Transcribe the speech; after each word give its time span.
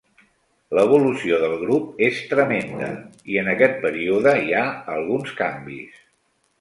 L'evolució 0.77 1.37
del 1.43 1.51
grup 1.63 2.01
és 2.07 2.21
tremenda, 2.31 2.89
i 3.35 3.37
en 3.43 3.53
aquest 3.55 3.77
període 3.87 4.35
hi 4.47 4.59
ha 4.61 4.65
alguns 4.99 5.37
canvis. 5.43 6.01